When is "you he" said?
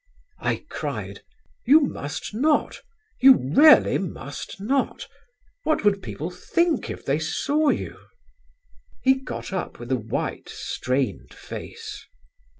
7.69-9.13